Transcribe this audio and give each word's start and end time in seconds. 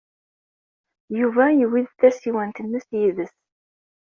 Yuba 1.19 1.43
yewwi-d 1.59 1.91
tasiwant-nnes 1.99 2.87
yid-s. 2.99 3.35